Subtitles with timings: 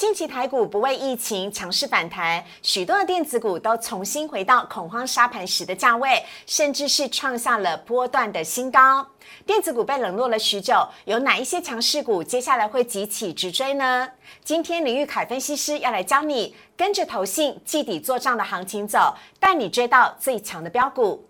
[0.00, 9.06] 近期台股不为疫情强势反弹，许多的电子股都重新回到恐慌沙盘时的价位，甚至是创下了波段的新高。
[9.44, 14.08] 电子股被冷落了许久，有哪一些强势股接下来会急起直追呢？
[14.42, 21.28] 今天李玉凯分析师要来教你跟着投信季底做账的行情走，带你追到最强的标股。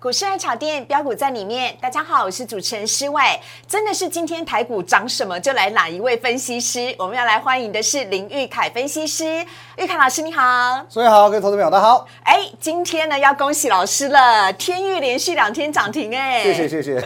[0.00, 3.22] 股市爱炒店标股在里面，大家好，我是主持人施伟。
[3.68, 9.44] 真的是今天台股涨什么就来哪一位分析师，我们要来欢迎的是林玉凯分析师。
[9.80, 12.06] 玉凯老师你好，所以好，各位投资朋友大家好。
[12.22, 17.00] 哎，今天呢要恭喜老师了，天域连续两天涨停哎，谢谢谢谢。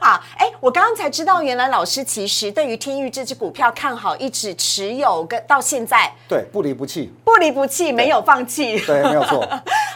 [0.00, 9.40] 好， 哎，我刚刚才知道，原来老师其实对于天域这只股票看好，一直持有跟到现在，对，不离不弃，不离不弃，没有放弃，对， 没有错。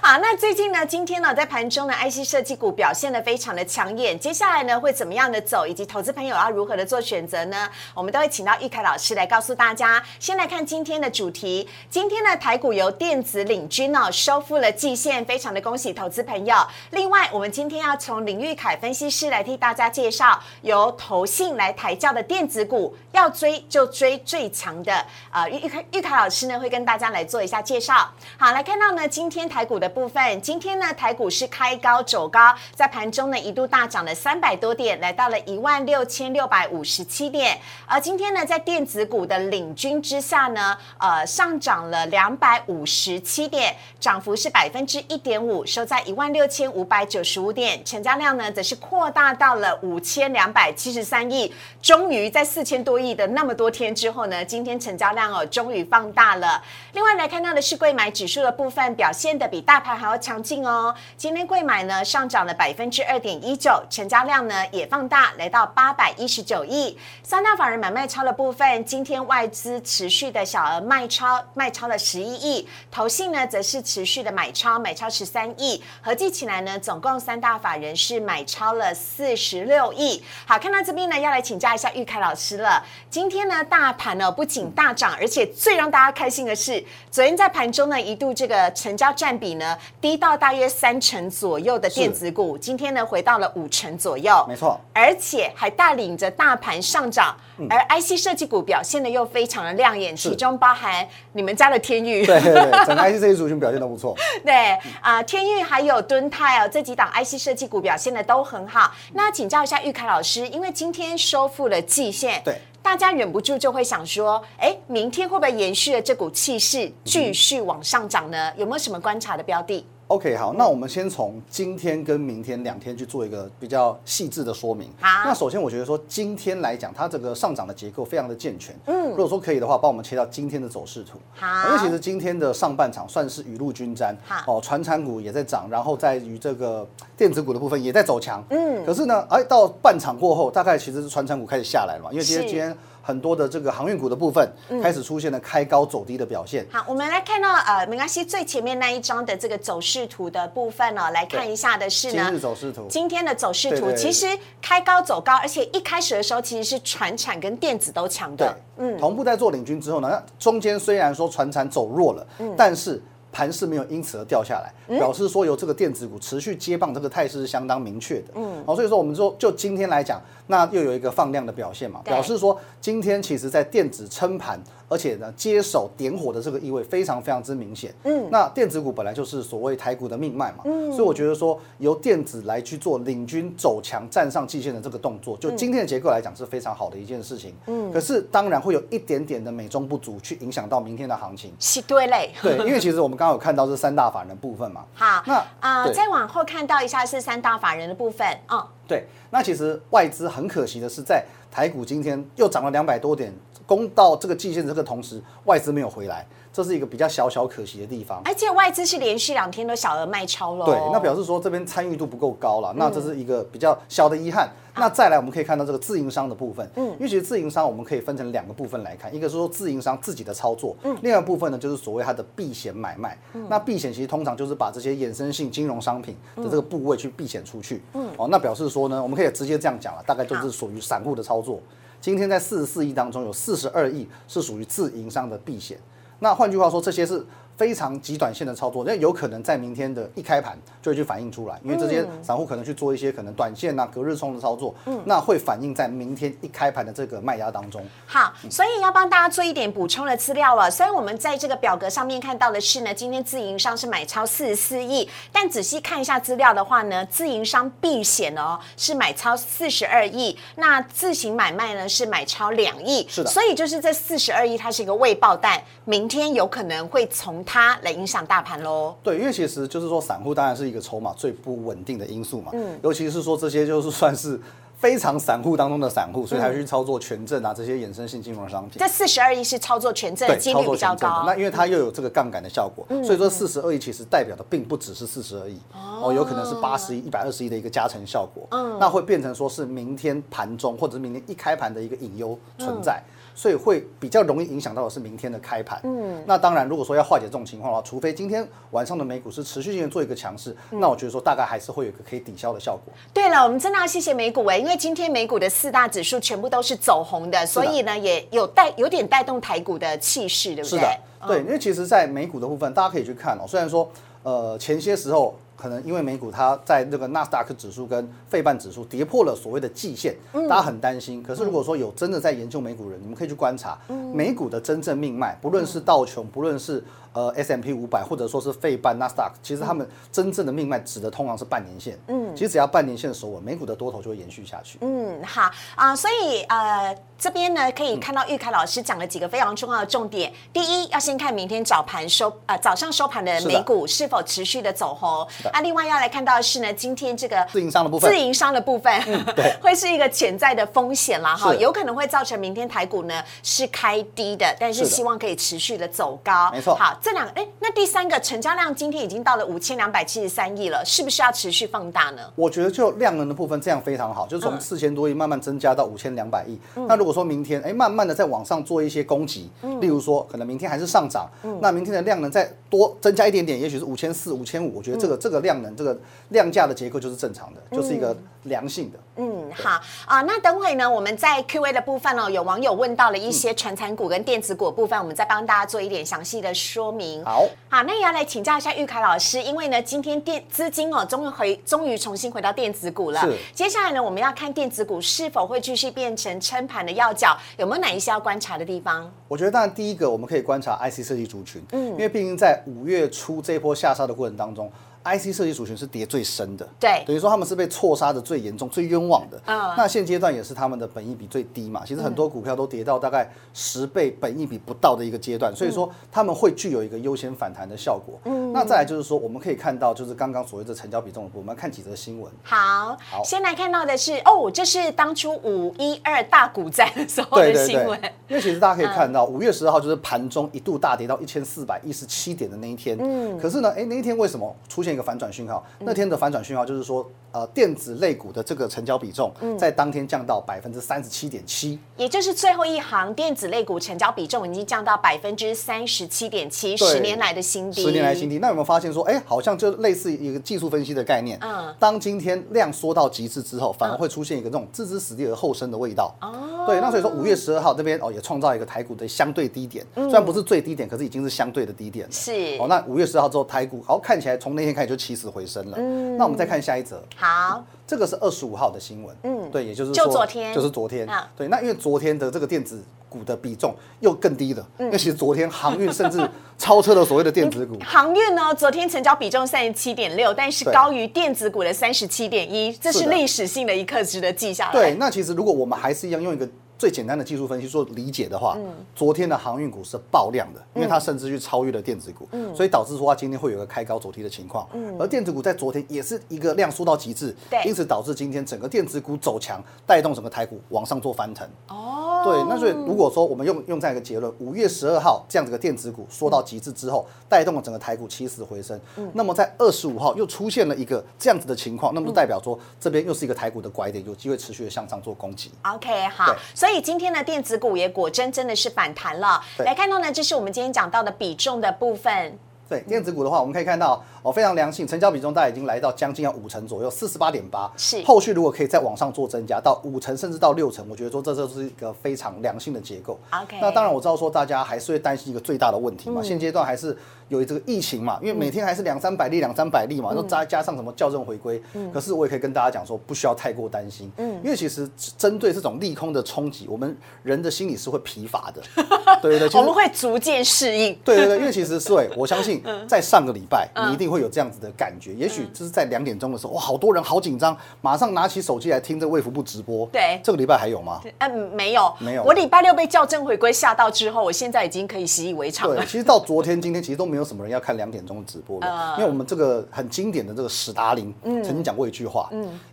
[0.03, 2.29] 好， 那最近呢，今天呢在盘中呢，IC。
[2.29, 7.69] 设计股表现的非常的抢眼，接下来呢会怎么样的走，以及投资朋友要如何的做选择呢？
[7.95, 10.03] 我们都会请到玉凯老师来告诉大家。
[10.19, 16.57] 先来看今天的主题，今今天的台股由电子领军哦，收复了季线，非常的恭喜投资朋友。
[16.93, 25.05] 另外，我们今天要从林玉凯分析师来替大家介绍，由投信来抬轿的电子股，要追就追最强的。
[25.31, 28.11] 呃，玉凯玉凯老师呢会跟大家来做一下介绍。
[28.39, 32.03] 好，来看到呢今天台股的部分，今天呢台股是开高。
[32.03, 37.61] 走高，在盘中呢一度大涨了三百多点，来到了一万六千六百五十七点。
[37.85, 47.85] 而今天呢，在电子股的领军之下呢，呃，上涨了两百五十七点，涨幅是百分之一点五，收在一万六千五百九十五点。
[47.85, 51.55] 成交量呢，则是扩大到了五千两百七十三亿。
[51.81, 56.61] 终于在四千多亿的那么多天之后呢，今天成交量哦，终于放大了。
[56.95, 60.95] 另外来看到的是贵买指数的部分，表现的比大盘还要强劲哦。
[61.17, 62.05] 今天贵买呢。
[62.09, 66.97] 上涨了百分之二点一九，成交量呢也放大，来到八百一十九亿。
[67.23, 75.81] 三大法人买卖超的部分，今天外资持续的小额卖超，卖超了十一亿；投信呢则是持续的买超，买超十三亿。
[76.03, 80.21] 合计起来呢，总共三大法人是买超了四十六亿。
[80.45, 82.85] 好，看到这边呢，要来请教一下玉凯老师了。
[83.09, 91.89] 今天呢，大盘呢不仅大涨，而且最让大家开心的是，昨天在盘中呢一度这个成交占比呢低到大约三成左右的。
[91.91, 97.37] 电子股今天呢回到了五成左右，没错，而且还带领着大盘上涨，
[97.71, 104.17] 而 IC 设计股表现的又非常的亮眼，其中包含你们家的天域，对对对，整个 IC 设计族群表现都不错。
[104.45, 108.93] 对啊，天域还有敦泰哦，这几档 IC 设计股表现的都很好。
[109.15, 118.53] 那请教一下玉凯老师，因为今天收复了季线，对，大家忍不住就会想说，哎，明天会不会延续了这股气势继续往上涨呢？
[118.57, 124.89] 有没有什么观察的标的？OK，好，那我们先从今天跟明天两天去做一个比较细致的说明。
[124.99, 128.75] 好，那首先我觉得说今天来讲，它这个上涨的结构非常的健全。
[128.87, 131.19] 嗯，如果说可以的话，帮我们切到今天的走势图。
[131.35, 134.17] 好，因为其实今天的上半场算是雨露均沾。
[134.25, 136.87] 好，哦，船产股也在涨，然后在于这个
[137.17, 138.43] 电子股的部分也在走强。
[138.51, 142.77] 嗯，可是呢，哎，到半场过后，大概其实是船产股开始下来了嘛，因为今天今天。
[143.09, 144.47] 很多的这个航运股的部分
[144.83, 146.67] 开始出现了开高走低的表现。
[146.71, 154.27] 好，我们来看到呃，没关系，最前面那一张的这个走势图的部分呢，来看一下的是呢，今日走势图，今天的走势图其实
[154.61, 163.03] 开高走高，而且一开始的时候其实是船产跟电子都强的，嗯，同步在做领军之后呢，那中间虽然说船产走弱了，嗯，但是。
[163.39, 168.33] 盘势没有因此而掉下来，表示说由这个电子股持续接棒，这个态势是相当明确的。
[168.35, 174.61] 嗯，好，所以说我们说就今天来讲，那又有一个放量的表现嘛，表示说今天其实在电子撑盘。
[174.89, 177.95] 而且呢，接手点火的这个意味非常非常之明显。
[178.05, 180.65] 嗯，那电子股本来就是所谓台股的命脉嘛。
[180.65, 187.55] 嗯，所以我觉得说由电子来去做领军走强、站上季线的这个动作，就今天的结构来讲是非常好的一件事情。
[187.67, 191.53] 嗯，可是当然会有一点点的美中不足，去影响到明天的行情。
[191.59, 192.33] 是对嘞。
[192.43, 194.85] 对，因为其实我们刚刚有看到这三大法人的部分嘛。
[194.95, 198.27] 好，那啊，再往后看到一下是三大法人的部分。
[198.51, 199.07] 嗯，对。
[199.31, 203.31] 那其实外资很可惜的是，在台股今天又涨了两百多点。
[203.69, 208.23] 攻到这个季线的这个同时，外资没有回来，这是一个比较小小可惜的地方。
[208.25, 210.65] 而且外资是连续两天都小额卖超了。
[210.65, 214.49] 对，那表示说这边参与度不够高了，那这是一个比较小的遗憾。
[214.75, 223.19] 那再来，我们可以看到这个自营商的部分，嗯，因为其实自营商我们可以分成两个部分来看，一个是说自营商自己的操作，嗯，另外一部分呢就是所谓它的避险买卖。
[223.51, 231.61] 那避险其实通常就是把这些衍生性金融商品的这个部位去避险出去，嗯，哦，那表示说呢，我们可以直接这样讲了，大概就是属于散户的操作。
[232.01, 235.79] 今天在四十四亿当中，有四十二亿是属于自营商的避险。
[236.21, 237.25] 那换句话说，这些是。
[237.59, 247.85] 非常极短线的操作，那有可能在明天的一开盘就会去反映出来，因为这些散户可能去做一些可能短线呐、隔日冲的操作，嗯那会反映在明天一开盘的这个卖压当中。
[248.07, 250.71] 好，所以要帮大家做一点补充的资料了。
[250.71, 268.95] 虽然我们在这个表格上面看到的是呢，今天自营商是买超四十四亿，但仔细看一下资料的话呢，自营商避险哦是买超四十二亿，那自行买卖呢是买超两亿，是的所以就是这四十二亿它是一个未爆弹，明天有可能会从它来影响大盘喽。
[269.03, 272.51] 对，因为其实就是说，散户当然是一个筹码最不稳定的因素嘛。
[272.53, 274.39] 嗯，尤其是说这些就是算是
[274.79, 278.79] 非常散户当中的散户，所以才会去操作权证啊这些衍生性金融商品。
[278.79, 281.23] 这四十二亿是操作权证的几率比较高。
[281.23, 288.47] 嗯那因为它又有这个杠杆的效果，所以说四十二亿其实代表的并不只是四十二亿，哦，有可能是八十亿、一百二十亿的一个加成效果。
[288.51, 293.03] 嗯，那会变成说是明天盘中或者是明天一开盘的一个隐忧存在。
[293.39, 295.81] 所以会比较容易影响到的是明天的开盘。
[295.85, 302.93] 嗯，那当然，如果说要化解这种情况的话，除非今天晚上的美股是持续性的做一个强势，嗯那我觉得说大概还是会有一个可以抵消的效果。
[303.15, 310.79] 对了，我们真的要谢谢美股哎，因为今天美股的四大指数全部都是走红的，所以呢也有带有点带动台股的气势，对不对？
[310.81, 313.47] 是的，对，因为其实，在美股的部分，大家可以去看哦。
[313.47, 313.89] 虽然说，
[314.25, 320.15] 呃，前些时候可能因为美股它在那个纳斯达克指数跟费半指数跌破了所谓的季线，
[320.49, 321.21] 大家很担心。
[321.23, 323.77] 可是如果说有真的在研究美股人，你们可以去观察
[324.15, 326.83] 美股的真正命脉，不论是道琼，不论是
[327.19, 331.99] 呃 S M P 五百，或者说是费半、纳斯达克，其实他们真正的命脉指的通常是半年线。
[332.07, 334.79] 嗯，其实只要半年线守稳，美股的多头就会延续下去。
[334.83, 340.33] 嗯，好啊、所以呃，这边呢可以看到玉凯老师讲了几个非常重要的重点。
[340.53, 345.27] 第一，要先看明天早盘收呃早上收盘的美股是否持续的走红。
[345.43, 349.03] 的那另外要来看到的是呢，今天这个自营商的部分自营商的部分，
[349.35, 356.53] 对 会是一个潜在的风险啦哈，有可能会造成明天台股呢是开低的，但是希望可以持续的走高。
[356.53, 362.21] 没错好，这两个哎，那第三个成交量今天已经到了五千两百七十三亿了，是不是要持续放大呢？
[362.37, 366.59] 我觉得就量能的部分这样非常好，就是从四千多亿慢慢增加到五千两百亿。
[366.87, 371.27] 那如果说明天哎慢慢的在往上做一些攻击，例如说可能明天还是上涨，
[371.63, 378.15] 那明天的量能再多增加一点点，也许是五千四、五千五，我觉得这个这个量能这个量价的结构就是正常的，就是一个
[378.49, 378.99] 良性的。
[379.21, 387.25] 嗯，好啊、那等会呢，我们在 Q&A 的部分哦，有网友问到了一些传产股跟电子股部分，我们再帮大家做一点详细的说明。
[387.25, 393.29] 好，好，那也要来请教一下玉凯老师，因为呢，今天电资金哦，终于回，终于重新回到电子股了。
[393.53, 399.11] 接下来呢，我们要看电子股是否会继续变成撑盘的要角，有没有哪一些要观察的地方？
[399.27, 404.71] 我觉得当然第一个我们可以观察 IC 设计族群，嗯，因为毕竟在五月初这一波下杀的过程当中。
[405.05, 409.41] IC 设计族群是跌最深的，对等于说他们是被错杀的最严重、最冤枉的。
[409.47, 418.19] 嗯那现阶段也是他们的本益比最低嘛，其实很多股票都跌到大概十倍本益比不到的一个阶段，所以说他们会具有一个优先反弹的效果。
[418.25, 422.31] 嗯，那再来就是说，我们可以看到就是刚刚所谓的成交比重我们看几则新闻。
[422.43, 427.99] 好，好先来看到的是哦，这是当初五一二大股灾的时候的新闻。
[428.29, 432.99] 因为其实大家可以看到，五月十二号就是盘中一度大跌到一千四百一十七点的那一天。
[433.01, 435.65] 嗯，可是呢，哎，那一天为什么出现一个反转讯号？
[435.79, 441.79] 那天的反转讯号就是说，呃，电子类股的这个成交比重在当天降到百分之三十七点七。
[441.97, 447.83] 也就是最后一行电子类股成交比重已经降到百分之三十七点七，十年来的新低。
[447.83, 448.39] 十年来新低。
[448.39, 451.39] 那有没有发现说，哎，好像就类似一个技术分析的概念。
[451.41, 456.13] 嗯当今天量缩到极致之后，反而会出现一个这种置之死地而后生的味道。
[456.21, 462.13] 哦，对，那所以说五月十二号这边哦也创造一个台股的相对低点，嗯虽然不是最低点，可是已经是相对的低点了。
[462.13, 465.77] 是哦，那五月十号之后台股好看起来从那天开始就起死回生了。
[465.79, 469.17] 嗯那我们再看下一则，好，这个是二十五号的新闻。
[469.23, 471.07] 嗯，对，也就是就说昨天就是昨天。
[471.09, 477.79] 嗯对，那因为昨天的这个电子股的比重又更低了，嗯因为其实昨天航运甚至超车了所谓的电子股。
[477.81, 484.73] 航运呢，昨天成交比重三十七点六，但是高于电子股的三十七点一，这是历史性的一刻，值得记下来。
[484.73, 488.73] 对，那其实如果我们还是一样用一个最简单的技术分析做理解的话，嗯。
[488.95, 492.55] 昨天的航运股是爆量的，因为它甚至去超越了电子股，嗯。
[492.55, 494.67] 所以导致说它今天会有一个开高走低的情况。
[494.99, 497.35] 而电子股在昨天也是一个量缩到极致，
[497.67, 501.49] 因此导致今天整个电子股走强，带动整个台股往上做翻腾。
[501.69, 508.79] 哦，对，那所以如果说我们用用这样一个结论，五月十二号这样子的电子股缩到极致之后，带动了整个台股起死回生。
[509.13, 515.51] 那么在二十五号又出现了一个这样子的情况，那么就代表说这边又是一个台股的拐点，有机会持续的向上做攻击。
[515.65, 516.27] OK，好。
[516.27, 516.37] 对，
[516.69, 519.41] 所以今天的电子股也果真真的是反弹了。
[519.57, 522.39] 对来看到呢，这是我们今天讲到的比重的部分。
[522.69, 527.73] 对电子股的话，我们可以看到哦，非常良性，成交比重大概已经来到将近要五成左右，四十八点八。
[527.79, 533.19] 是后续如果可以再往上做增加到五成甚至到六成，我觉得说这就是一个非常良性的结构。
[533.33, 536.95] OK 那当然我知道说大家还是会担心一个最大的问题嘛，现阶段还是
[537.29, 541.61] 有这个疫情嘛，因为每天还是两三百例、两三百例嘛，都加加上什么校正回归。
[541.93, 544.11] 可是我也可以跟大家讲说，不需要太过担心。
[544.17, 548.63] 嗯，因为其实针对这种利空的冲击，我们人的心理是会疲乏的。
[549.21, 550.97] 对对对，我们会逐渐适应。
[551.05, 555.13] 对对对，因为其实是对， 我相信嗯在上个礼拜你一定会有这样子的感觉。
[555.15, 559.87] 也许就是在两点钟的时候，哇，好多人好紧张，马上拿起手机来听这卫福部直播。
[559.93, 561.01] 对这个礼拜还有吗？
[561.19, 565.87] 嗯，没有，没有我礼拜六被校正回归吓到之后，我现在已经可以习以为常了对了，。
[565.87, 572.31] 其实到昨天、今天其实都没有什么人要看两点钟的直播嗯了，因为我们这个很经典的这个史达林曾经讲过一句话：，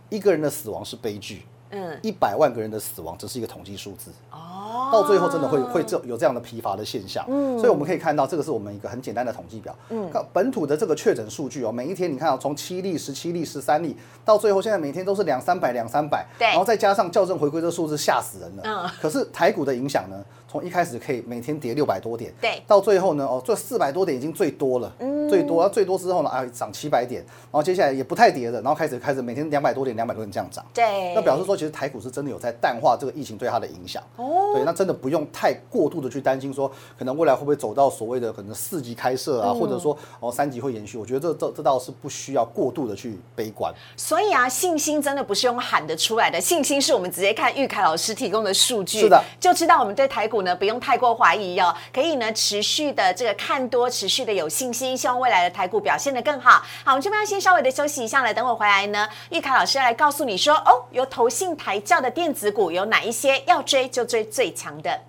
[0.08, 4.10] 一个人的死亡是悲剧，嗯，一百万个人的死亡只是一个统计数字。
[4.30, 7.24] 哦，到最后真的会会这有这样的疲乏的现象，
[7.58, 16.48] 所以我们可以看到这个是我们一个很简单的统计表，嗯，本土的这个确诊数据哦，每一天你看到从七例、十七例、十三例，到最后现在每天都是两三百、两三百，对。
[16.48, 18.62] 然后再加上校正回归这数字，吓死人了。
[18.64, 18.90] 嗯。
[19.00, 34.02] 可是台股的影响呢，从一开始可以每天跌六百多点，对到最后呢，哦，这四百多点已经最多了，嗯最多，最多之后呢，啊，涨七百点，然后接下来也不太跌了，然后开始开始每天两百多点、两百多点这样涨，对，那表示说，其实台股是真的有在淡化这个疫情对它的影响。
[34.16, 40.96] 哦对，那真的不用太过度的去担心说，可能未来会不会走到所谓的可能四级开设嗯啊，或者说哦三级会延续。
[40.96, 43.74] 我觉得这这这倒是不需要过度的去悲观。
[43.96, 56.62] 所以啊，信心真的不是用喊得出来的，信心是我们直接看玉凯老师提供的数据，是的，就知道我们对台股股呢不用太过怀疑哦，可以呢持续的这个看多，持续的有信心，希望未来的台股表现得更好。
[56.84, 65.00] 好，我们这边要先稍微的休息一下了，等我回来呢，玉凯老师来告诉你说，哦，有投信抬轿的电子股有哪一些，要追就追最强的。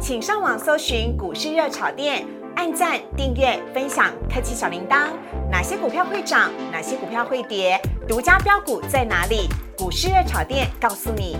[0.00, 2.26] 请上网搜寻股市热炒店，
[2.56, 5.10] 按赞、订阅、分享，开启小铃铛。
[5.48, 6.50] 哪些股票会涨？
[6.72, 7.80] 哪些股票会跌？
[8.08, 9.48] 独家标股在哪里？
[9.78, 11.36] 股市热炒店告诉你。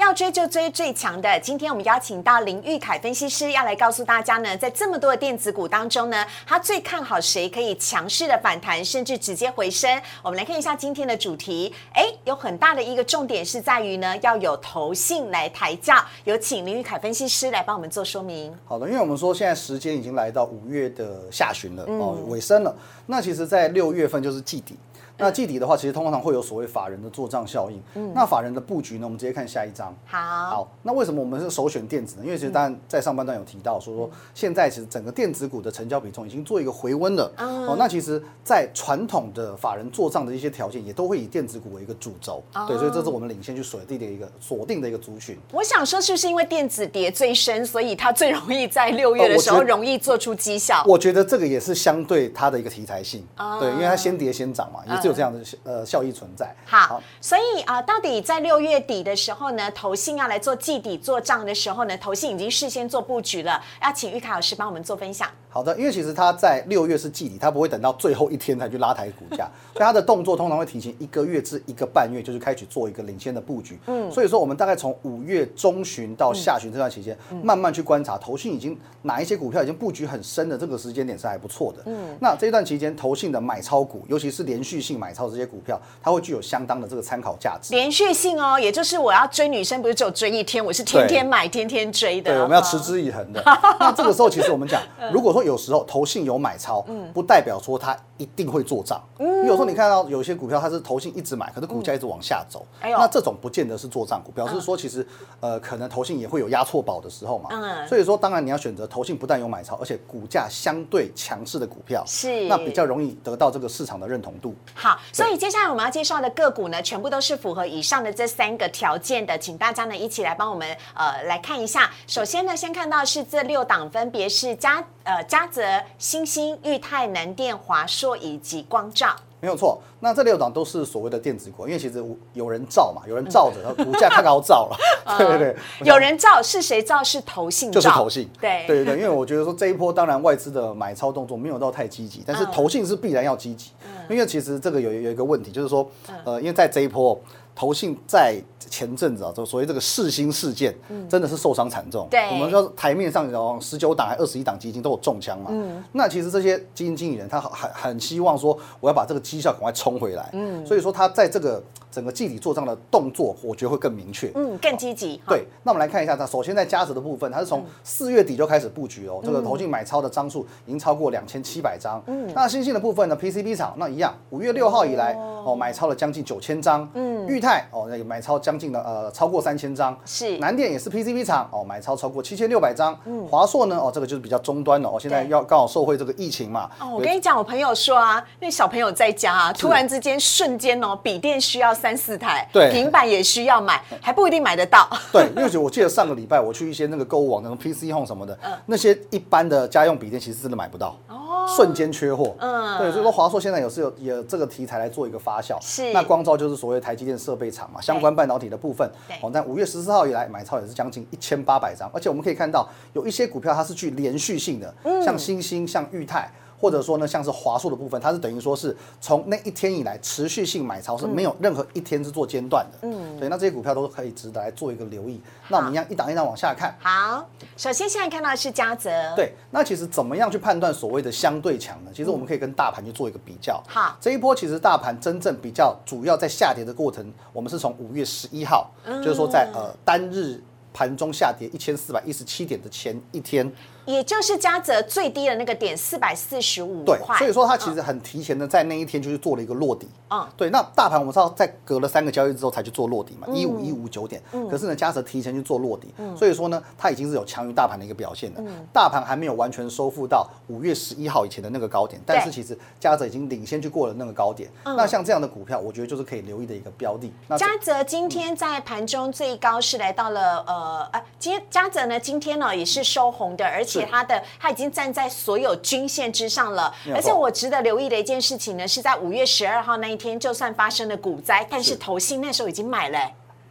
[0.00, 1.38] 要追就追最强的。
[1.40, 10.00] 今天我们邀请到林玉凯分析师，要来告诉大家呢，在这么多的电子股当中呢，他最看好谁可以强势的反弹，甚至直接回升。
[10.22, 15.94] 我们来看一下今天的主题，哎，有很大的一个重点是在于呢，要有投信来抬轿。
[16.24, 18.50] 有请林玉凯分析师来帮我们做说明。
[18.64, 22.74] 好的，因为我们说现在时间已经来到五月的下旬了，哦，尾声了。
[23.04, 24.76] 那其实，在六月份就是季底。
[25.20, 27.80] 那季底的话，其实通常会有所谓法人的做账效应。
[27.94, 29.94] 嗯那法人的布局呢，我们直接看下一章。
[30.04, 32.22] 好，好，那为什么我们是首选电子呢？
[32.24, 37.30] 因为其实当然在上半段有提到说说，现在其实整个电子股的成交比重已经做一个回温了。
[37.38, 42.42] 哦，那其实，在传统的法人做账的一些条件，也都会以电子股为一个主轴。
[42.66, 45.38] 对，所以这是我们领先去锁定的一个锁定的一个族群。
[45.52, 50.82] 我想说，是不是因为电子跌最深，所以它最容易在六月的时候容易做出绩效？
[50.86, 53.24] 我觉得这个也是相对它的一个题材性。
[53.36, 54.80] 哦对，因为它先跌先涨嘛，
[55.10, 56.54] 有这样的呃效益存在。
[56.64, 65.28] 好，所以啊、到底在六月底的时候呢，投信要来做季底做账的时候呢，投信已经事先做布局了，要请玉凯老师帮我们做分享。
[65.52, 73.76] 好的，因为其实它在六月是季底，它不会等到最后一天才去拉抬股价， 所以它的动作通常会提前一个月至一个半月，就是开始做一个领先的布局。
[73.86, 81.82] 嗯，所以说我们大概从五月中旬到下旬这段期间，慢慢去观察投信已经哪一些股票已经布局很深的这个时间点是还不错的。
[81.86, 87.74] 嗯，那这一段期间投信的买超股，尤其是连续性买超这些股票，它会具有相当的这个参考价值。
[87.74, 92.30] 连续性哦，也就是我要追女生，不是只有追一天，我是天天买、天天追的。
[92.30, 93.42] 对，我们要持之以恒的。
[93.80, 94.80] 那这个时候，其实我们讲，
[95.12, 99.00] 如果说有时候投信有买超，不代表说它一定会做账。
[99.18, 105.06] 嗯有时候你看到有些股票它是投信一直买，可是股价一直往下走，哎呦那这种不见得是做账股，表示说其实
[105.40, 107.48] 呃可能投信也会有压错宝的时候嘛。
[107.52, 114.54] 嗯所以说，当然你要选择投信不但有买超，而且股价相对强势的股票，是那比较容易得到这个市场的认同度。
[114.74, 121.90] 好，所以接下来我们要介绍的个股呢，全部都是符合以上的这三个条件的，请大家呢一起来帮我们呃来看一下。
[122.06, 125.62] 首先呢，先看到是这六档，分别是加呃嘉泽、
[125.96, 129.14] 新兴、裕泰、南电、华硕以及光照。
[129.38, 134.76] 没有错，那这六档都是所谓的电子股，因为其实有人造嘛，有人造着， 股价太高造了，
[135.16, 137.02] 对对对，有人照是谁照？
[137.04, 138.66] 是投信，就是投信，对。
[138.66, 143.70] 对对对，因为我觉得说这一波当然外资的买超动作没有到太积极，但是投信是必然要积极，
[144.08, 145.88] 因为其实这个有有一个问题，就是说，
[146.24, 147.18] 呃，因为在这一波
[147.54, 150.74] 投信在前阵子啊，就所谓这个四星事件，
[151.08, 152.06] 真的是受伤惨重。
[152.10, 155.50] 对我们说台面上有十九档还二十一档基金都有中枪嘛。
[155.92, 160.30] 那其实这些基金经理人他很很希望说，我要把这个绩效赶快冲回来。
[160.32, 164.30] 嗯，所以说他在这个整个季底做账的动作，我觉得会更明确。
[164.34, 165.20] 嗯，更积极。
[165.26, 169.20] 对，那我们来看一下，它首先在加值的部分，它是从四月底就开始布局哦。
[169.24, 172.02] 这个投进买超的张数已经超过两千七百张。
[172.06, 176.88] 嗯，那新兴的部分呢，PCB 厂那一样，五月六号以来哦，买超了将近九千张。
[176.94, 179.96] 嗯，裕泰哦，那个买超将近的呃超过三千张。
[180.04, 182.96] 是，南电也是 PCB 厂哦，买超超过七千六百张。
[183.04, 186.70] 嗯，华硕呢哦，这个就是比较终端的哦，现在要刚好受惠这个疫情嘛。
[186.80, 192.46] 哦，我跟你讲，我朋友说啊，那小朋友在家啊，突然之间瞬间哦，笔电需要三四台。
[192.52, 194.88] 对，平板也需要买，还不一定买得到。
[195.10, 202.36] 对，因为我记得上个礼拜我去一些那个购物网，那种 PC Home 什么的，那些一般的家用笔电其实真的买不到，哦，瞬间缺货。
[202.38, 205.56] 嗯，对，所以说华硕现在有是有有这个题材来做一个发酵。
[205.62, 208.88] 是，那光照就是所谓台积电设备厂嘛，相关半导体的部分。
[209.08, 216.30] 对，哦，但五月十四号以来买超也是将近一千八百张，而且我们可以看到有一些股票它是具连续性的，像星星、像裕泰。
[216.60, 222.78] 或者说呢，像是华硕的部分，它是等于说是从那一天以来持续性买超，是没有任何一天是做间断的。
[222.82, 225.20] 嗯，对，那这些股票都可以值得来做一个留意。
[225.48, 226.76] 那我们一样一档一档往下看。
[226.78, 227.26] 好，
[227.56, 228.90] 首先现在看到的是嘉泽。
[229.16, 231.90] 对，那其实怎么样去判断所谓的相对强呢？
[231.94, 233.62] 其实我们可以跟大盘去做一个比较。
[233.66, 243.50] 好，这一波其实大盘真正比较主要在下跌的过程，我们是从五月十一号，就是说在呃单日盘中下跌一千四百一十七点的前一天。
[243.90, 249.88] 也就是嘉泽最低的那个点四百四十五块，对，所以说它其实很提前的在那一天就是做了一个落底。
[250.10, 250.50] 嗯，对。
[250.50, 254.20] 那大盘我们知道在隔了三个交易之后才去做落底嘛，一五一五九点。
[254.32, 254.48] 嗯。
[254.48, 258.40] 可是呢，嘉泽提前去做落底，所以说呢，它已经是有强于大盘的一个表现的。
[258.40, 258.66] 嗯。
[258.72, 264.50] 大盘还没有完全收复到五月十一号以前的那个高点，但是其实嘉泽已经领先去过了那个高点。
[264.64, 264.76] 嗯。
[264.76, 267.12] 那像这样的股票，我觉得就是可以留意的一个标的。
[267.36, 274.70] 嘉泽今天在盘中最高是来到了呃呃，今嘉泽呢今天呢也是收红的，而且它的它已经。
[274.70, 282.98] 站在所有均线之上了，而且我值得留意的一件事情呢，是在五月十二号那一天，就算发生了股灾，但是投信那时候已经买了。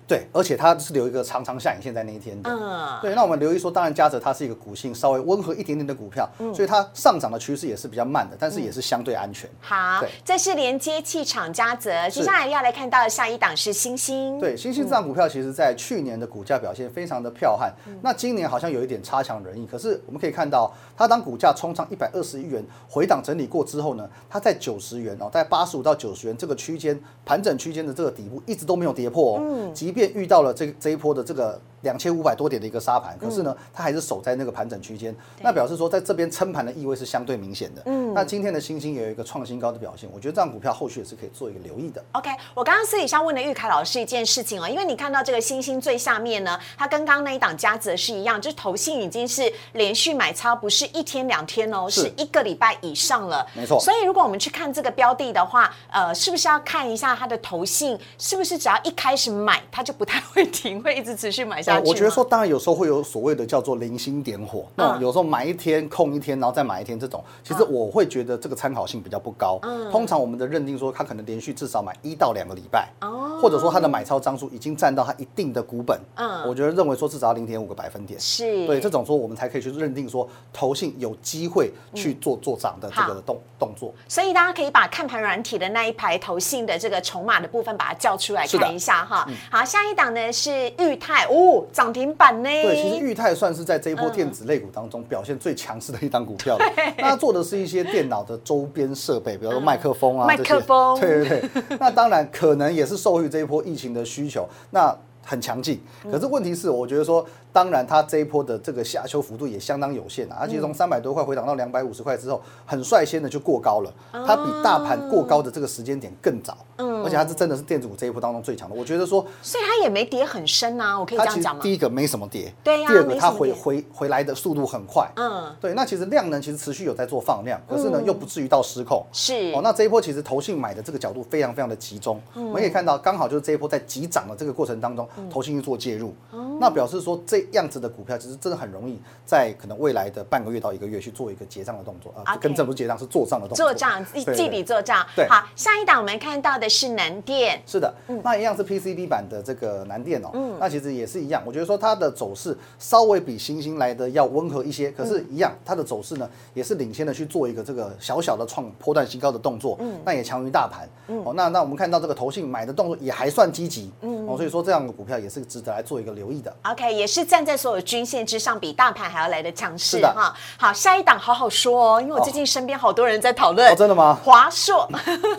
[0.10, 2.50] 对，而且它是留一个长长下影线在那一天的。
[2.50, 9.48] 嗯，对，那我们留意说，当然嘉泽它是一个股性稍微温和一点点的股票，所以它上涨的趋势也是比较慢的，但是也是相对安全。
[9.62, 14.40] 好，这是连接气场嘉泽，接下来要来看到的下一档是星星。
[14.40, 19.68] 对，星星这档股票其实在去年的股价表现非常的彪悍，那今年好像有一点差强人意。
[19.68, 29.99] 可是我们可以看到，它当股价冲上一百二十一元回档整理过之后呢，它在九十元哦，在八十五到九十元这个区间盘整区间的这个底部一直都没有跌破哦，嗯，即便。
[30.00, 31.60] 便遇到了这这一波的这个。
[31.82, 37.82] 两千五百多点的一个沙盘，可是呢，它还是守在那个盘整区间，那表示说在这边撑盘的意味是相对明显的。
[37.86, 42.04] 嗯，那今天的星星也有一个创新高的表现，我觉得这样股票后续也是可以做一个留意的。
[42.12, 53.48] OK，我刚刚私底下问了玉凯老师一件事情哦，因为你看到这个星星最下面呢，它跟刚刚那一档加子是一样，就是投信已经是连续买超，不是一天两天哦，是一个礼拜以上了。
[53.56, 53.80] 没错。
[53.80, 61.88] 所以如果我们去看这个标的的话，呃，是不是要看一下它的投信是不是只要一开始买，它就不太会停，会一直持续买下去？
[61.88, 62.50] 我觉得说当然。
[62.50, 69.60] 有时候会有所谓的叫做零星点火，那有时候买一天空一天，然后再买一天这种，其实我会觉得这个参考性比较不高。
[69.62, 76.00] 嗯通常我们的认定说，他可能连续至少买一到两个礼拜，哦或者说他的买超张数已经占到他一定的股本。
[76.16, 78.20] 嗯，我觉得认为说至少要零点五个百分点。
[78.20, 83.94] 是，对这种说我们才可以去认定说投信有机会去做做涨的这个动动作。
[84.08, 89.28] 所以大家可以把看盘软体的那一排投信的这个筹码的部分把它叫出来看一下哈。
[89.52, 92.50] 好，下一档呢是裕泰，哦，涨停板呢。
[92.50, 96.58] 对，其实裕泰算是在这一波电子类股当中表现最强势的一档股票。
[96.98, 101.00] 那做的是一些电脑的周边设备，比如说麦克风啊麦克风。
[101.00, 101.78] 对对对。
[101.80, 104.96] 那当然可能也是受益这一波疫情的需求，那
[105.30, 105.80] 很强劲。
[106.12, 107.26] 可是问题是，我觉得说。
[107.52, 113.92] 当然，它这一波的这个下修幅度也相当有限啊，而且从三百多块回档到两百五十块之后，很率先的就过高了。
[114.12, 118.76] 它比大盘过高的这个时间点更早，嗯，而且它是真的是电子股这一波当中最强的。
[118.76, 121.64] 我觉得说，所以它也没跌很深啊，我可以这样讲吗？
[121.64, 122.88] 第一个没什么跌，对呀。
[122.88, 125.74] 第二个它回回回来的速度很快，嗯，对。
[125.74, 129.04] 那其实量能其实持续有在做放量，可是呢又不至于到失控。
[129.12, 132.22] 是哦，那这一波其实投信买的这个角度非常非常的集中。
[132.36, 136.14] 我们可以看到，刚好就是这一波在急涨的这个过程当中，投信去做介入。
[136.60, 143.66] 那表示说这样子的股票其实真的很容易在可能未来的半个月到一个月去做一个结账的动作啊跟正不是结账是做账的动作。
[143.66, 145.06] 做账记底做账。
[145.16, 160.88] 对好，下一档我们看到的是南电，是的，嗯那一样是 PCB 版的这个南电哦，那其实也是一样，我觉得说它的走势稍微比星星来的要温和一些，可嗯是，一样它的走势呢也是领先的去做一个这个小小的创波段新高的动作，嗯那也强于大盘，
[161.24, 166.49] 哦，那那我们看到这个投信买的动作也还算积极，嗯哦，所以说这样的股票也是值得来做一个留意的。
[166.64, 170.34] OK，也是站在所有均线之上，比大盘还要来的强势是的哈。
[170.58, 173.72] 好，下一档好好说哦，因为我最近身边好多人在讨论。
[173.72, 174.88] 哦真的吗华硕，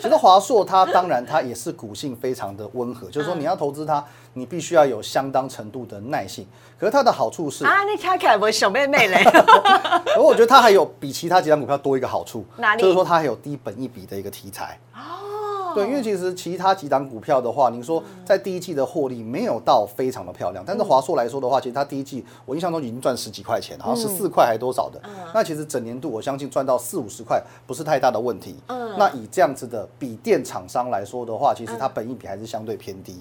[0.01, 6.47] 其实华硕它当然它也是股性非常的温和，就是说嗯你要投资它，你必须要有相当程度的耐性。
[6.79, 9.23] 可是它的好处是，啊，你看起来我小妹妹嘞。
[10.15, 14.79] 而我觉得它还有比其他几档股票多一个好处，哪里就是说它还有低本一比的一个题材。
[14.95, 14.99] 哦，
[15.73, 25.01] 对，因为其实其他几档股票的话，您说在第一季的获利没有到非常的漂亮，但是华硕来说的话，其实它第一季我印象中已经赚十几块钱，好像十四块还多少的。
[25.33, 28.55] 那其实整年度我相信赚到四五十块不是太大的问题。
[28.67, 33.17] 嗯，那以这样子的笔电厂商来说的话，其实它本益比还是相对偏低。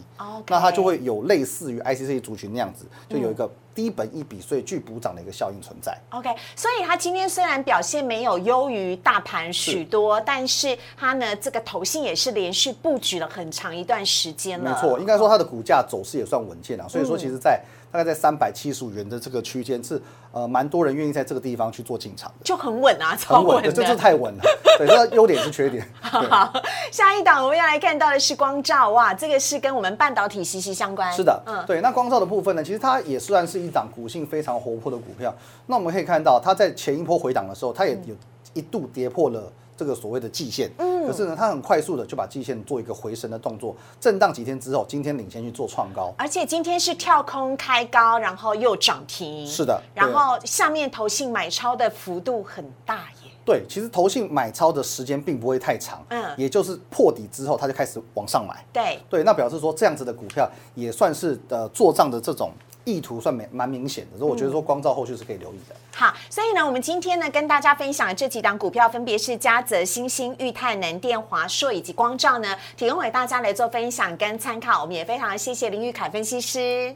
[0.49, 3.49] 那它就会有类似于 ICC 族群那样子，就有一个
[3.81, 5.97] 低本一笔，所以具补涨的一个效应存在。
[6.11, 14.71] OK，所以它今天虽然表现没有优于大盘许多，但是它呢这个投信也是连续布局了很长一段时间了。
[14.71, 17.59] 没错，应该说它的股价走势也算稳健啊，所以说其实在
[17.91, 20.01] 大概在三百七十五元的这个区间是
[20.33, 23.65] 呃蛮多人愿意在这个地方去做进场的，就很稳啊，超很稳。
[23.65, 24.43] 这就是太稳了。
[24.79, 25.87] 对，这优点是缺点。
[26.11, 26.53] 对，好，
[26.93, 31.13] 下一档我们要来看到的是光照，哇，这个是跟我们半导体息息相关。
[31.13, 31.81] 是的，嗯，对。
[31.81, 35.35] 那光照的部分呢，其实它也算是一档股性非常活泼的股票。
[35.67, 38.15] 那我们可以看到，它在前一波回档的时候，它也有
[38.55, 39.53] 一度跌破了。
[39.81, 49.47] 这个所谓的季线，嗯，可是呢，它很快速的就把季线做一个回升的动作，震荡几天之后，今天领先去做创高，而且今天是跳空开高，然后又涨停。
[49.47, 53.31] 是的然后下面投信买超的幅度很大耶。
[53.43, 58.63] 对，其实投信买超的时间并不会太长，嗯也就是破底之后，它就开始往上买。
[58.71, 62.53] 对，对，那表示说这样子的股票也算是呃做账的这种
[62.85, 65.75] 意图算蛮蛮明显的，所以我觉得说光照后续是可以留意的。
[65.93, 74.81] 好，所以呢，我们今天呢跟大家分享的这几档股票，分别是嘉泽、新兴、裕泰、能电、华硕以及光照呢，提供给大家来做分享跟参考。
[74.83, 76.95] 我们也非常谢谢林玉凯分析师。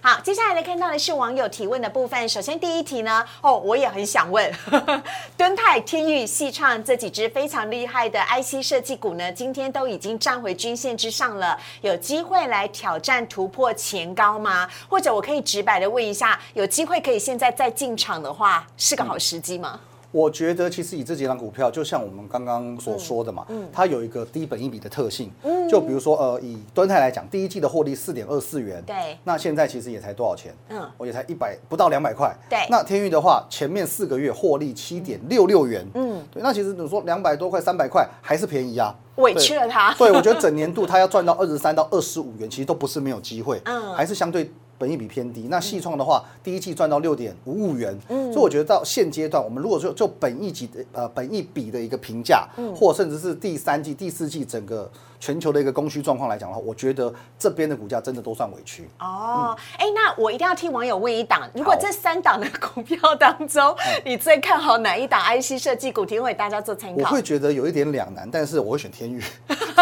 [0.00, 2.28] 好，接下来来看到的是网友提问的部分。
[2.28, 4.48] 首先第一题呢，哦，我也很想问，
[5.36, 14.68] 敦泰、天宇、细创这几只非常厉害的 IC 设计股呢，今天都已经站回均线之上了，有机会来挑战突破前高吗？
[14.88, 19.80] 或者我可以直白的问一下，有机会可以现在再进场的话，是个好时机吗？
[20.10, 25.30] 我觉得其实以这几档股票，就像我们刚刚所说的嘛，它有一个低本益比的特性。
[25.44, 30.50] 嗯就比如说呃，以端泰来讲，第一季的获利四点二四元，对那现在其实也才多少钱？
[30.70, 32.34] 嗯嗯，我也才一百不到两百块。
[32.48, 38.94] 对那天域的话，前面四个月获利七点六六元，嗯，对，那其实你说两百多块、三百块还是便宜啊。
[39.16, 39.92] 委屈了他。
[39.98, 45.48] 对，我觉得整年度它要赚到二十三到二十五元，其实都不是没有机会，嗯还是相对本益比偏低。
[45.50, 58.88] 那细创的话，第一季赚到六点五五元，所以我觉得到现阶段，我们如果说就本益级的呃本益比的一个评价，或甚至是第三季、第四季整个全球的一个供需状况来讲的话，我觉得这边的股价真的都算委屈。
[59.00, 67.02] 哦，哎、那我一定要替网友问一档，如果好这三档的股票当中，你最看好哪一档 IC 设计股，提供给大家做参考？
[67.02, 69.20] 我会觉得有一点两难，但是我会选天域。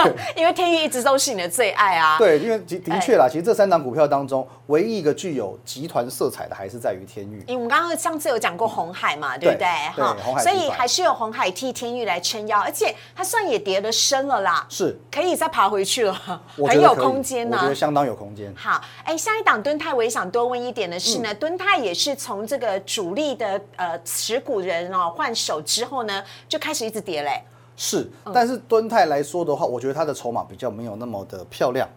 [0.37, 2.19] 因为天域一直都是你的最爱啊。
[2.21, 7.43] 对，因为的的确啦，其实这三档股票当中，唯一一个具有集团色彩的还是在于天域。
[7.47, 9.67] 因为我们刚刚上次有讲过红海嘛，对不对？
[9.95, 18.53] 对对红海所以还是有红海替天域来撑腰，而且它算也跌得深了啦，是，可以再爬回去了，很有空间呢、我觉得相当有空间。
[18.57, 27.43] 好，哎，下一档敦泰，我也想多问一点的是嗯呢，敦泰也是从这个主力的呃持股人哦换手之后呢，就开始一直跌嘞。
[27.77, 31.89] 是，嗯但是敦泰来说的话，我觉得它的筹码比较没有那么的漂亮。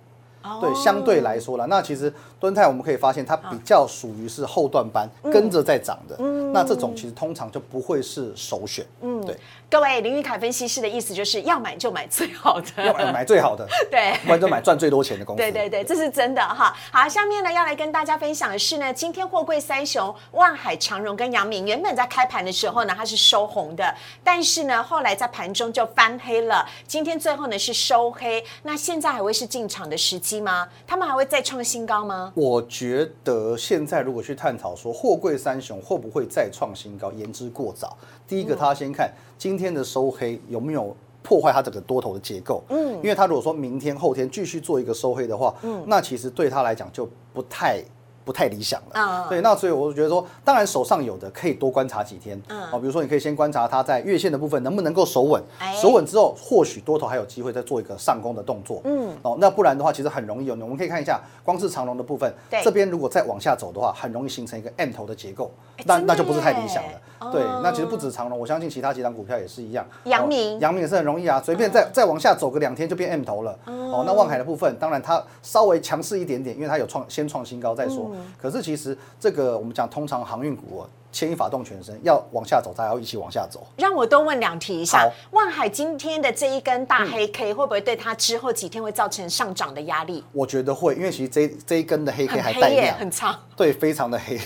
[0.41, 6.17] 哦对，相对来说啦，那其实敦泰我们可以发现，它比较属于是后段班嗯跟着在涨的。
[6.51, 8.85] 那这种其实通常就不会是首选。
[9.01, 9.37] 嗯，对，
[9.69, 14.13] 各位林玉凯分析师的意思就是要买就买最好的，要买买最好的， 对。
[14.23, 15.41] 不然就买赚最多钱的公司。
[15.41, 16.75] 对对对，这是真的哈。
[16.91, 28.43] 好，下面呢要来跟大家分享的是呢，今天货柜三雄万海、长荣跟阳明，原本在开盘的时候呢它是收红的，但是呢后来在盘中就翻黑了，今天最后呢是收黑。
[28.63, 30.67] 那现在还会是进场的时机吗？
[30.87, 32.28] 他们还会再创新高吗？
[32.33, 37.97] 我觉得现在如果去探讨说货柜三雄会不会再创新高，言之过早。
[38.27, 42.63] 第一个，他先看今天的收黑有没有破坏它整个多头的结构。
[42.69, 47.83] 嗯，因为它如果说明天后天继续做一个收黑的话，嗯，那其实对它来讲就不太。
[48.29, 52.39] 不太理想了，对，那所以我觉得说，当然手上有的可以多观察几天，
[52.71, 55.41] 哦，比如说你可以先观察它在月线的部分能不能够守稳，
[55.81, 62.31] 守稳之后或许多头还有机会再做一个上攻的动作，嗯，哦，那不然的话其实很容易有，我们可以看一下光是长龙的部分，
[62.63, 65.49] 这边如果再往下走的话，很容易形成一个 M 头的结构，
[65.85, 78.97] 那那就不是太理想了，对，那其实不止长龙，我相信其他几档股票也是一样，阳明，阳明也是很容易啊，随便再再往下走个两天就变 M 头了，哦，那望海的部分当然它稍微强势一点点，因为它有创先创新高再说，可是其实。
[79.19, 83.67] 这个我们讲，通常航运股牵一发动全身，要往下走，大家要一起往下走。
[83.77, 90.23] 让我多问两题一下，万海今天的这一根大黑 K 会不会对它之后几天会造成上涨的压力？
[90.31, 94.37] 我觉得会，因为其实这这一根的黑 K 还带量，很长，对，非常的黑。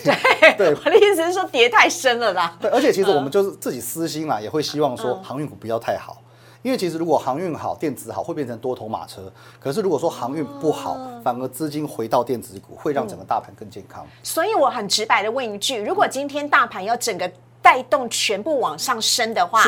[0.58, 2.58] 对， 我的意思是说跌太深了啦。
[2.60, 6.23] 对，而且其实我们就是自己私心啦，也会希望说航运股不要太好。
[6.64, 9.32] 因为其实如果航运好，电子好，会变成多头马车。
[9.60, 14.06] 可是如果说航运不好，反而资金回到电子股，会让整个大盘更健康。
[14.24, 17.30] 所以我很直白的问一句：如果今天大盘要整个
[17.62, 19.62] 带动全部往上升的话，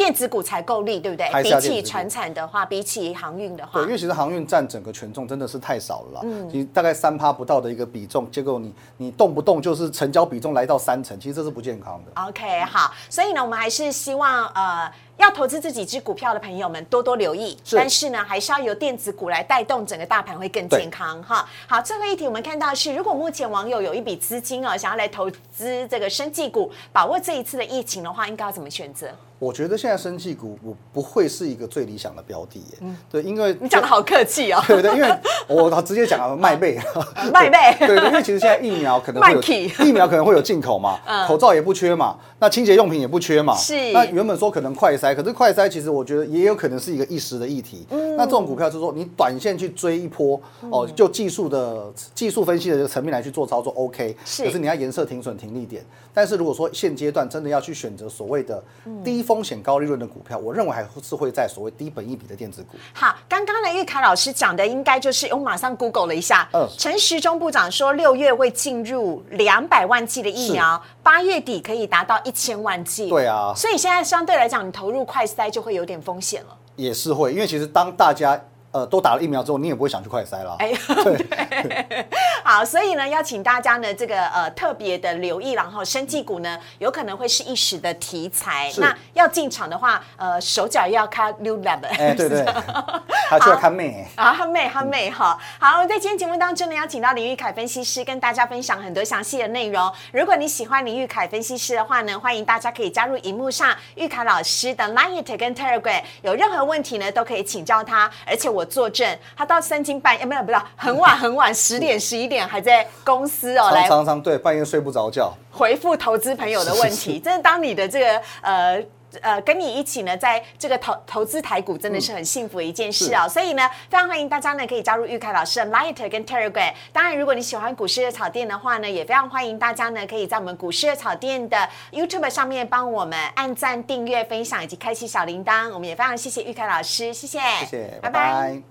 [0.00, 1.42] 电子股才够力，对不对？
[1.42, 6.20] 比起船产的话，比起航运的话，对，因为其实航运占整个权重真的是太少了啦。
[6.24, 12.22] 嗯，你大概三趴不到的一个比重，结果你你动不动就是成交比重来到三成，其实这是不健康的。
[12.28, 14.90] OK，好，所以呢，我们还是希望呃。
[15.20, 21.46] 要投资这几只股票的朋友们多多留意，但是呢，还是要由电子股来带动整个大盘会更健康哈。
[21.66, 29.08] 好，最后一题我们看到是，如果目前网友有一笔资金啊，想要来投资这个生技股，把握这一次的疫情的话，应该要怎么选择？
[29.40, 32.78] 我觉得现在生技股不不会是一个最理想的标的耶。
[32.82, 34.62] 嗯，对，因为你讲的好客气哦。
[34.66, 35.08] 对对，因为
[35.48, 36.78] 我直接讲啊， 卖背，
[37.32, 37.86] 卖背。
[37.86, 39.40] 对对，因为其实现在疫苗可能会有
[39.82, 43.56] 疫苗可能会有进口嘛，口罩也不缺嘛，那清洁用品也不缺嘛。
[43.56, 43.92] 是。
[43.92, 47.86] 那原本说可能快筛，可是快筛其实我觉得也有可能是一个一时的议题。
[47.88, 48.16] 嗯。
[48.18, 54.14] 那这种股票就是说，你短线去追一波哦，就技术的技术分析的这个层面来去做操作，OK。
[54.26, 54.44] 是。
[54.44, 55.82] 可是你要颜色停损停利点。
[56.12, 58.60] 但是如果说现阶段真的要去选择所谓的
[59.04, 62.76] 低风险高利润的股票，我认为还是会在所谓低本益比的电子股。
[62.92, 73.08] 好，刚刚呢玉凯老师讲的应该就是我马上 Google 了一下，嗯，陈时中部长说六月会进入两百万剂的疫苗，八月底可以达到一千万剂。
[73.08, 76.56] 对啊，所以现在相对来讲，你投入快筛就会有点风险了。
[76.74, 78.36] 也是会，因为其实当大家。
[78.72, 80.54] 呃，都打了疫苗之后，你也不会想去快筛了。
[80.60, 82.06] 哎，对，
[82.44, 88.70] 好，所以呢，要请大家呢，这个呃特别的留意，然后生技股呢，有可能会是一时的题材。
[88.78, 91.88] 那要进场的话，呃，手脚要看溜 l 的。
[91.88, 92.44] 哎，对对，
[93.28, 94.06] 还就要看妹。
[94.14, 95.36] 啊，看妹，看妹哈。
[95.58, 99.92] 好，在今天节目当中呢，邀请到林玉凯分析师跟大家分享很多详细的内容。
[100.12, 108.59] 如果你喜欢林玉凯分析师的话呢，欢迎大家可以加入荧幕上玉凯老师的 Line 跟 Telegram，有任何问题呢，都可以请教他，而且我。
[108.60, 117.18] 我作证，他到三更半夜没有，不是很晚 很晚，十点十一点还在公司哦，来常常对半夜睡不着觉，回复投资朋友的问题。
[117.18, 118.84] 真的，当你的这个呃
[119.22, 123.28] 呃跟你一起呢，在这个投投资台股，真的是很幸福的一件事啊。
[123.28, 126.72] 所以呢，非常欢迎大家呢可以加入玉凯老师的 Lighter 跟 Telegram。
[126.92, 135.70] 当然，如果你喜欢股市的草店的话呢，也非常欢迎大家呢可以在我们股市的草店的 YouTube 上面帮我们按赞、订阅、分享以及开启小铃铛。
[135.70, 138.69] 我们也非常谢谢玉凯老师，谢谢，谢谢，拜拜。